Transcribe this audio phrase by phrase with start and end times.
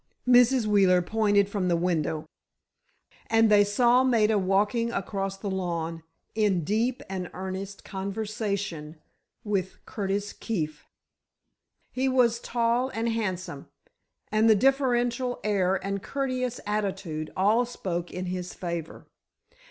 [0.27, 0.65] Mrs.
[0.65, 2.25] Wheeler pointed from the window,
[3.27, 6.01] and they saw Maida walking across the lawn
[6.33, 8.99] in deep and earnest conversation
[9.43, 10.87] with Curtis Keefe.
[11.91, 13.67] He was tall and handsome
[14.31, 19.05] and the deferential air and courteous attitude all spoke in his favor.